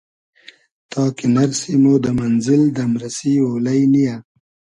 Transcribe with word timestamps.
تا 0.91 1.01
کی 1.15 1.25
نئرسی 1.35 1.73
مۉ 1.81 1.95
دۂ 2.03 2.11
مئنزیل 2.17 2.63
دئمریسی 2.77 3.31
اۉلݷ 3.45 3.79
نییۂ 3.91 4.15